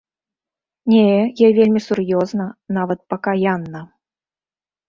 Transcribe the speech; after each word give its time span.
Не, 0.93 1.09
я 1.41 1.49
вельмі 1.59 1.81
сур'ёзна, 1.87 2.47
нават 2.79 2.99
пакаянна. 3.15 3.81